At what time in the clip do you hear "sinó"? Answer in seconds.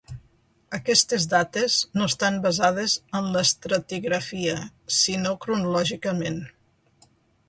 5.01-5.35